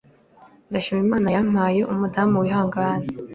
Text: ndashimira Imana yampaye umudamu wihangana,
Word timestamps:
ndashimira 0.69 1.05
Imana 1.07 1.27
yampaye 1.35 1.81
umudamu 1.91 2.35
wihangana, 2.43 3.05